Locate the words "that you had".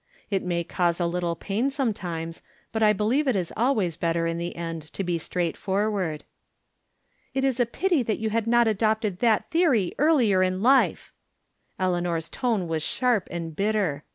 8.01-8.47